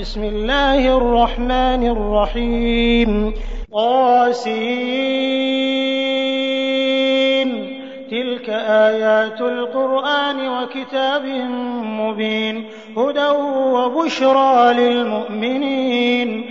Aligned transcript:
بسم 0.00 0.24
الله 0.24 0.96
الرحمن 0.96 1.86
الرحيم. 1.86 3.34
طاسين. 3.72 4.68
تلك 8.10 8.50
آيات 8.68 9.40
القرآن 9.40 10.48
وكتاب 10.48 11.24
مبين. 11.82 12.64
هدى 12.96 13.28
وبشرى 13.74 14.72
للمؤمنين. 14.74 16.50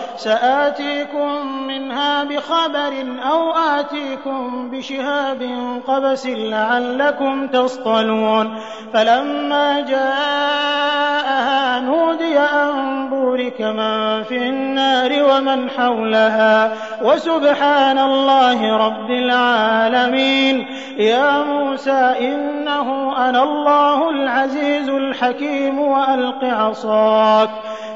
سآتيكم 0.23 1.57
منها 1.67 2.23
بخبر 2.23 2.93
أو 3.31 3.51
آتيكم 3.51 4.69
بشهاب 4.71 5.49
قبس 5.87 6.27
لعلكم 6.27 7.47
تصطلون. 7.47 8.59
فلما 8.93 9.79
جاءها 9.79 11.79
نودي 11.79 12.39
أن 12.39 13.09
بورك 13.09 13.61
من 13.61 14.23
في 14.23 14.37
النار 14.37 15.23
ومن 15.23 15.69
حولها. 15.69 16.71
وسبحان 17.03 17.99
الله 17.99 18.77
رب 18.77 19.09
العالمين. 19.09 20.65
يا 20.97 21.43
موسى 21.43 22.15
إنه 22.19 23.17
أنا 23.29 23.43
الله 23.43 24.09
العزيز 24.09 24.89
الحكيم 24.89 25.79
وألق 25.79 26.43
عصاك. 26.43 27.49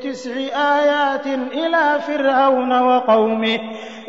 في 0.00 0.08
تسع 0.08 0.30
آيات 0.54 1.26
إلى 1.26 2.00
فرعون 2.06 2.80
وقومه 2.80 3.60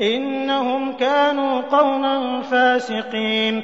إنهم 0.02 0.94
كانوا 0.94 1.61
قوما 1.61 2.42
فاسقين. 2.42 3.64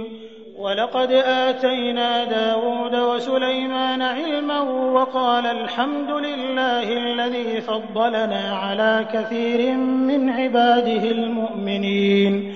ولقد 0.61 1.11
آتينا 1.11 2.23
داود 2.23 2.95
وسليمان 2.95 4.01
علما 4.01 4.61
وقال 4.93 5.45
الحمد 5.45 6.11
لله 6.11 6.83
الذي 6.83 7.61
فضلنا 7.61 8.57
على 8.63 9.05
كثير 9.13 9.75
من 9.77 10.29
عباده 10.29 11.11
المؤمنين. 11.11 12.53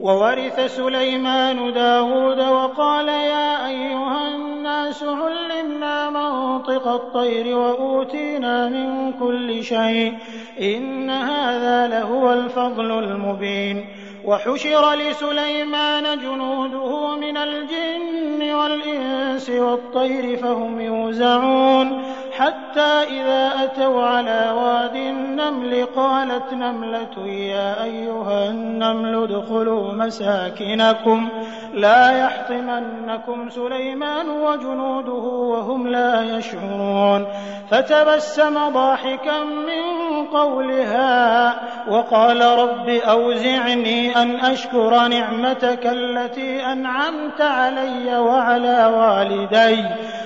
وورث 0.00 0.76
سليمان 0.76 1.72
داود 1.72 2.40
وقال 2.40 3.08
يا 3.08 3.68
أيها 3.68 4.34
الناس 4.34 5.02
علمنا 5.02 6.10
منطق 6.10 6.88
الطير 6.88 7.56
وأوتينا 7.56 8.68
من 8.68 9.12
كل 9.12 9.64
شيء 9.64 10.14
إن 10.60 11.10
هذا 11.10 11.88
لهو 11.88 12.32
الفضل 12.32 13.04
المبين. 13.04 13.99
وحشر 14.24 14.94
لسليمان 14.94 16.18
جنوده 16.18 17.16
من 17.16 17.36
الجن 17.36 18.54
والإنس 18.54 19.50
والطير 19.50 20.36
فهم 20.36 20.80
يوزعون 20.80 22.02
حتى 22.40 23.20
إذا 23.20 23.64
أتوا 23.64 24.02
على 24.02 24.50
واد 24.50 24.96
النمل 24.96 25.86
قالت 25.96 26.52
نملة 26.52 27.26
يا 27.26 27.84
أيها 27.84 28.48
النمل 28.48 29.22
ادخلوا 29.22 29.92
مساكنكم 29.92 31.28
لا 31.74 32.10
يحطمنكم 32.10 33.50
سليمان 33.50 34.28
وجنوده 34.28 35.12
وهم 35.52 35.88
لا 35.88 36.22
يشعرون 36.22 37.26
فتبسم 37.70 38.68
ضاحكا 38.68 39.38
من 39.44 40.26
قولها 40.26 41.54
وقال 41.88 42.40
رب 42.58 42.88
أوزعني 42.88 44.16
أن 44.16 44.40
أشكر 44.40 45.08
نعمتك 45.08 45.86
التي 45.86 46.66
أنعمت 46.66 47.40
علي 47.40 48.18
وعلى 48.18 48.86
والدي 48.86 49.84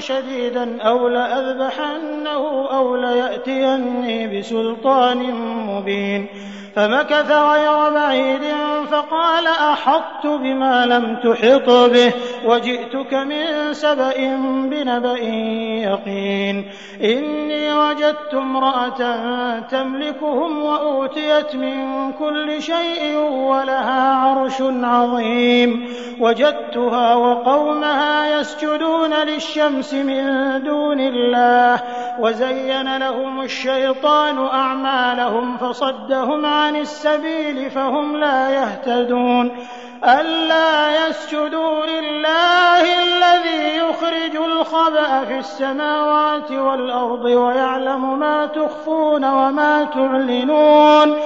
شديدا 0.00 0.82
أو 0.82 1.08
لأذبحنه 1.08 2.68
أو 2.70 2.96
ليأتيني 2.96 4.38
بسلطان 4.38 5.18
مبين. 5.66 6.26
فمكث 6.76 7.32
غير 7.32 7.90
بعيد 7.90 8.42
فقال 8.90 9.46
أحطت 9.46 10.26
بما 10.26 10.86
لم 10.86 11.16
تحط 11.16 11.70
به. 11.70 12.12
وجئتك 12.44 13.14
من 13.14 13.72
سبأ 13.72 14.36
بنبأ 14.70 15.18
يقين. 15.88 16.70
إني 17.04 17.72
وجدت 17.72 18.34
امرأة 18.34 19.00
تملكهم 19.60 20.62
وأوتيت 20.62 21.56
من 21.56 22.12
كل 22.12 22.62
شيء 22.62 23.18
ولها 23.18 24.14
عرش 24.14 24.62
عظيم. 24.82 25.88
وجدتها 26.20 27.14
وقومها 27.14 28.40
يسجدون 28.40 29.14
للشمس 29.14 29.94
من 29.94 30.24
دون 30.62 31.00
الله. 31.00 31.82
وزين 32.20 32.96
لهم 32.96 33.40
الشيطان 33.40 34.38
أعمالهم 34.38 35.56
فصدهم 35.56 36.46
عن 36.46 36.76
السبيل 36.76 37.70
فهم 37.70 38.16
لا 38.16 38.50
يهتدون. 38.50 39.50
ألا 40.04 41.08
يسجدوا 41.08 41.86
لله 41.86 43.02
الذي 43.02 43.76
يخرج 43.76 44.36
الخبأ 44.36 45.24
في 45.24 45.38
السماوات 45.38 46.52
والأرض 46.52 47.24
ويعلم 47.24 48.18
ما 48.18 48.46
تخفون 48.46 49.24
وما 49.24 49.84
تعلنون. 49.84 51.16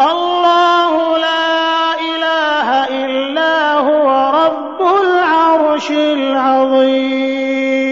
الله 0.00 1.18
لا 1.18 1.94
إله 2.00 2.88
إلا 3.04 3.74
هو 3.74 4.32
رب 4.44 4.80
العرش 5.02 5.90
العظيم. 5.90 7.91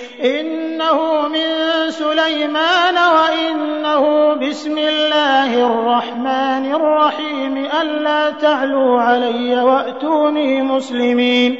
إنه 0.23 1.27
من 1.27 1.49
سليمان 1.91 2.95
وإنه 2.97 4.33
بسم 4.33 4.77
الله 4.77 5.65
الرحمن 5.65 6.73
الرحيم 6.73 7.57
ألا 7.81 8.29
تعلوا 8.29 9.01
علي 9.01 9.63
وأتوني 9.63 10.61
مسلمين 10.61 11.59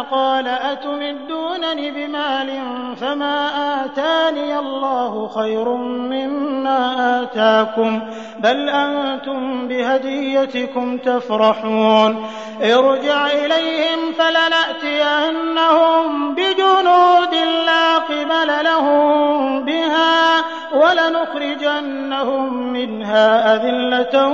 قال 0.00 0.48
أتمدونني 0.48 1.90
بمال 1.90 2.50
فما 2.96 3.50
آتاني 3.84 4.58
الله 4.58 5.28
خير 5.28 5.68
مما 5.74 7.22
آتاكم 7.22 8.00
بل 8.38 8.68
أنتم 8.68 9.68
بهديتكم 9.68 10.98
تفرحون 10.98 12.26
ارجع 12.62 13.26
إليهم 13.26 14.12
فلنأتينهم 14.18 16.00
بجنود 16.34 17.34
لا 17.66 17.98
قبل 17.98 18.64
لهم 18.64 19.64
بها 19.64 20.44
ولنخرجنهم 20.74 22.72
منها 22.72 23.54
أذلة 23.54 24.28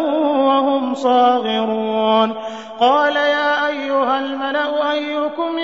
وهم 0.47 0.95
صاغرون 0.95 2.35
قال 2.81 3.17
يا 3.17 3.67
أيها 3.67 4.19
الملأ 4.19 4.93
أيكم 4.93 5.56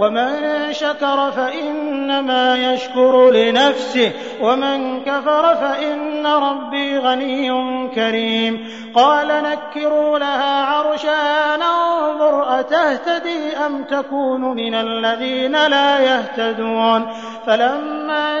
ومن 0.00 0.72
شكر 0.72 1.30
فإنما 1.30 2.72
يشكر 2.72 3.30
لنفسه 3.30 4.12
ومن 4.40 5.04
كفر 5.04 5.54
فإن 5.54 6.26
ربي 6.26 6.98
غني 6.98 7.50
كريم 7.94 8.68
قال 8.94 9.28
نكروا 9.28 10.18
لها 10.18 10.64
عرشها 10.64 11.56
ننظر 11.56 12.60
أتهتدي 12.60 13.56
أم 13.66 13.84
تكون 13.84 14.40
من 14.40 14.74
الذين 14.74 15.66
لا 15.66 15.98
يهتدون 15.98 17.06
فلما 17.46 18.40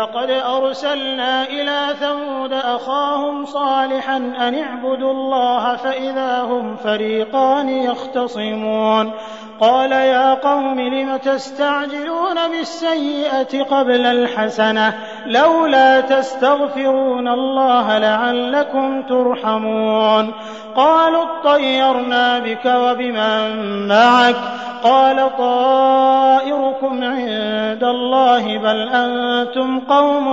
ولقد 0.00 0.30
أرسلنا 0.30 1.44
إلى 1.44 1.94
ثمود 2.00 2.52
أخاهم 2.52 3.46
صالحا 3.46 4.16
أن 4.16 4.58
اعبدوا 4.58 5.12
الله 5.12 5.76
فإذا 5.76 6.42
هم 6.42 6.76
فريقان 6.76 7.68
يختصمون. 7.68 9.12
قال 9.60 9.92
يا 9.92 10.34
قوم 10.34 10.80
لم 10.80 11.16
تستعجلون 11.16 12.48
بالسيئة 12.50 13.62
قبل 13.62 14.06
الحسنة؟ 14.06 14.94
لولا 15.26 16.00
تستغفرون 16.00 17.28
الله 17.28 17.98
لعلكم 17.98 19.02
ترحمون. 19.02 20.34
قالوا 20.76 21.22
اطيرنا 21.22 22.38
بك 22.38 22.66
وبمن 22.66 23.88
معك. 23.88 24.36
قال 24.84 25.36
طائركم 25.38 27.04
عند 27.04 27.84
الله 27.84 28.58
بل 28.58 28.88
أنتم 28.88 29.80
قوم 29.80 30.26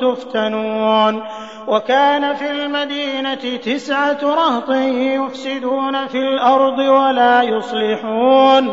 تفتنون. 0.00 1.22
وكان 1.68 2.34
في 2.34 2.50
المدينة 2.50 3.58
تسعة 3.64 4.18
رهط 4.22 4.70
يفسدون 4.70 6.06
في 6.06 6.18
الأرض 6.18 6.78
ولا 6.78 7.42
يصلحون. 7.42 8.72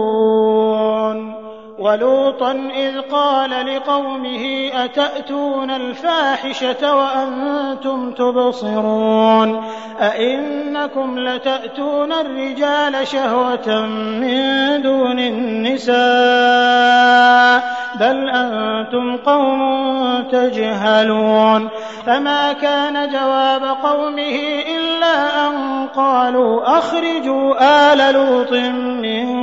ولوطا 1.81 2.51
إذ 2.75 3.01
قال 3.01 3.75
لقومه 3.75 4.69
أتأتون 4.73 5.71
الفاحشة 5.71 6.95
وأنتم 6.95 8.11
تبصرون 8.11 9.63
أئنكم 10.01 11.19
لتأتون 11.19 12.11
الرجال 12.11 13.07
شهوة 13.07 13.85
من 14.21 14.81
دون 14.81 15.19
النساء 15.19 16.01
بل 17.99 18.29
أنتم 18.29 19.17
قوم 19.17 19.61
تجهلون 20.31 21.69
فما 22.05 22.53
كان 22.53 23.09
جواب 23.09 23.63
قومه 23.83 24.39
إلا 24.77 25.47
أن 25.47 25.87
قالوا 25.95 26.77
أخرجوا 26.77 27.53
آل 27.93 28.13
لوط 28.13 28.51
من 29.01 29.30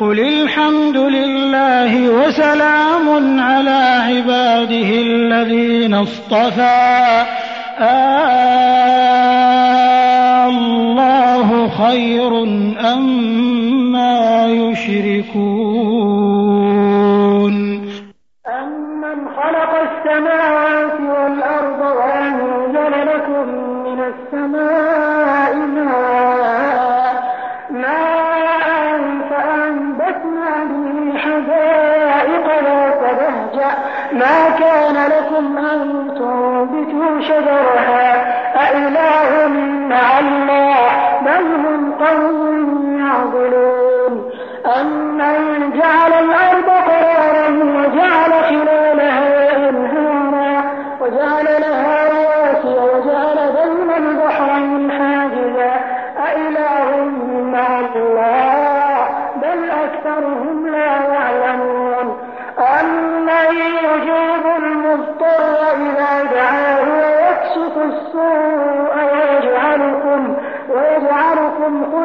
قل 0.00 0.20
الحمد 0.20 0.96
لله 0.96 2.10
وسلام 2.10 3.40
على 3.40 3.80
عباده 4.08 4.90
الذين 5.08 5.94
اصطفى. 5.94 7.24
الله 10.48 11.68
خير 11.68 12.42
أما 12.94 14.46
يشركون. 14.46 15.56
أمن 18.46 19.18
خلق 19.38 19.72
السماوات 19.88 21.00
والأرض 21.00 21.80
وأنزل 21.96 22.92
لكم 23.06 23.46
من 23.84 23.98
السماء 24.12 24.85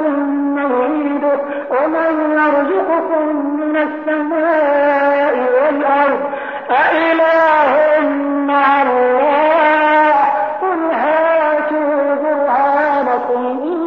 ثم 0.00 0.58
يعيده 0.58 1.38
ومن 1.70 2.12
يرزقكم 2.38 3.26
من 3.60 3.76
السماء 3.76 5.34
والأرض. 5.54 6.20
أإله 6.70 8.00
مع 8.50 8.82
الله. 8.82 10.14
قل 10.62 10.80
هاتوا 10.92 12.14
برهانكم 12.14 13.42
إن 13.62 13.80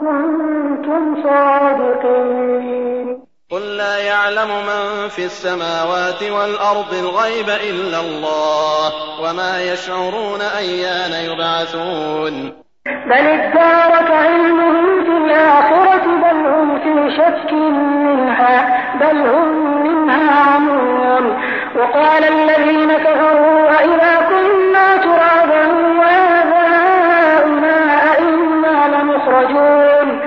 كنتم 0.00 1.02
صادقين. 1.22 3.06
قل 3.50 3.76
لا 3.76 3.98
يعلم 3.98 4.48
من 4.48 5.08
في 5.08 5.24
السماوات 5.24 6.22
والأرض 6.22 6.94
الغيب 6.94 7.48
إلا 7.48 8.00
الله 8.00 8.92
وما 9.22 9.62
يشعرون 9.62 10.40
أيان 10.58 11.12
يبعثون. 11.30 12.52
بل 12.86 13.26
ادارك 13.26 14.10
علمهم 14.10 14.89
الآخرة 15.30 16.06
بل 16.06 16.46
هم 16.46 16.78
في 16.78 17.16
شك 17.16 17.52
منها 17.52 18.56
بل 19.00 19.16
هم 19.16 19.82
منها 19.82 20.54
عمون 20.54 21.36
وقال 21.76 22.24
الذين 22.24 22.92
كفروا 22.92 23.70
أئذا 23.78 24.14
كنا 24.28 24.96
ترابا 24.96 25.62
وآباؤنا 26.00 27.76
أئنا 28.12 28.76
لمخرجون. 28.96 30.20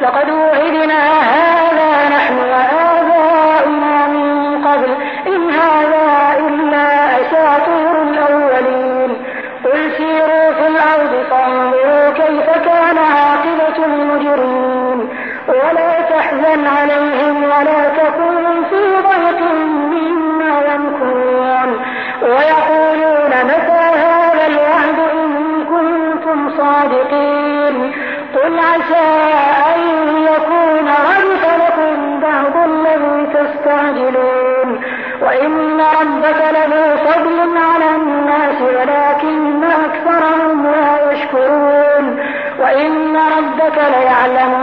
لقد 0.00 0.30
وعدنا 0.30 1.21
وإن 35.32 35.80
ربك 35.80 36.40
لذو 36.52 36.96
فضل 36.96 37.56
على 37.56 37.96
الناس 37.96 38.62
ولكن 38.62 39.64
أكثرهم 39.64 40.66
لا 40.66 41.12
يشكرون. 41.12 42.18
وإن 42.60 43.16
ربك 43.16 43.78
ليعلم 43.78 44.61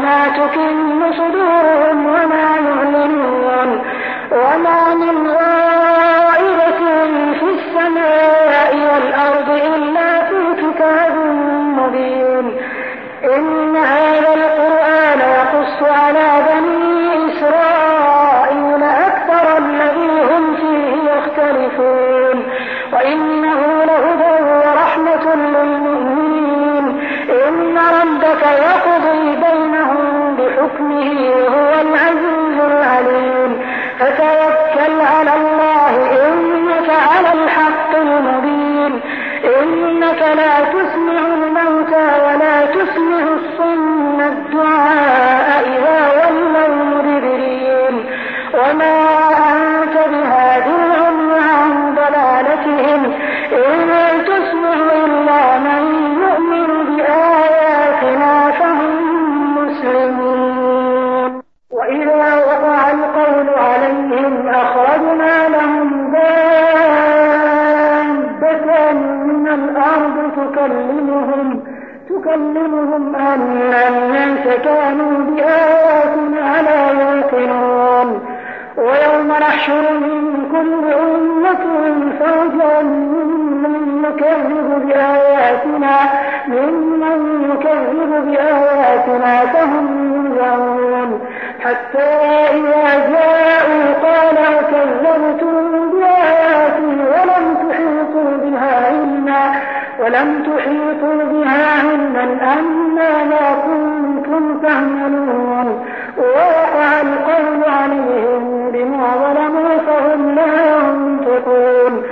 يكذب 87.99 88.31
بآياتنا 88.31 89.45
فهم 89.45 89.85
ينظرون 90.25 91.21
حتى 91.59 92.09
إذا 92.53 93.09
جاءوا 93.09 93.93
قال 94.03 94.35
كذبتم 94.71 95.89
بآياتي 95.91 96.85
ولم 96.85 97.55
تحيطوا 97.55 98.37
بها 98.43 98.87
علما 98.87 99.51
ولم 99.99 100.43
تحيطوا 100.43 101.23
بها 101.31 101.79
علما 101.79 102.23
أم 102.59 102.95
ماذا 102.95 103.57
كنتم 103.65 104.59
تعملون. 104.59 105.85
ووقع 106.17 107.01
القول 107.01 107.63
عليهم 107.63 108.71
بما 108.71 109.07
ظلموا 109.23 109.77
فهم 109.87 110.35
لا 110.35 110.77
ينطقون. 110.77 112.03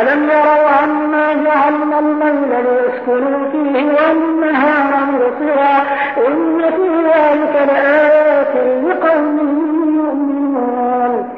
ألم 0.00 0.30
يروا 0.30 0.84
أنا 0.84 1.34
جعلنا 1.44 1.98
الليل 1.98 2.64
ليسكنوا 2.66 3.50
فيه 3.52 3.84
والنهار 3.84 4.75
مبصرا 5.26 5.82
إن 6.26 6.60
في 6.60 7.08
ذلك 7.08 7.68
لآيات 7.68 8.54
لقوم 8.84 9.38
يؤمنون 9.96 11.28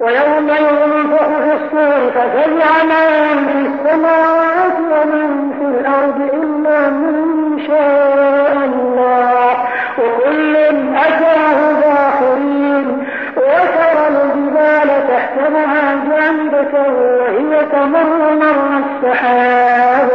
ويوم 0.00 0.48
ينفخ 0.48 1.26
في 1.26 1.52
الصور 1.52 2.10
ففزع 2.10 2.84
من 2.84 3.46
في 3.48 3.58
السماوات 3.68 4.76
ومن 4.92 5.52
في 5.58 5.64
الأرض 5.80 6.20
إلا 6.34 6.90
من 6.90 7.58
شاء 7.66 8.52
الله 8.64 9.52
وكل 9.98 10.56
أتاه 10.96 11.72
داخرين 11.80 13.06
وترى 13.36 14.08
الجبال 14.08 14.88
تحسبها 15.08 15.94
جامدة 16.10 16.92
وهي 16.92 17.64
تمر 17.72 18.34
مر 18.34 18.82
السحاب 18.84 20.08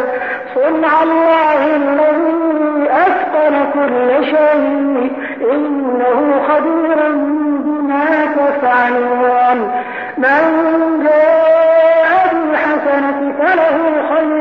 صنع 0.56 1.04
الله 1.04 1.76
كل 3.88 4.26
شيء 4.26 5.12
إنه 5.52 6.42
خبير 6.48 7.12
بما 7.12 8.26
تفعلون. 8.26 9.72
من 10.18 10.44
جاء 11.04 12.12
بالحسنة 12.34 13.34
فله 13.40 13.78
خير. 14.16 14.41